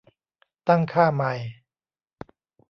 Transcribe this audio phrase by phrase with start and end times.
[0.67, 1.33] ตั้งค่าใหม่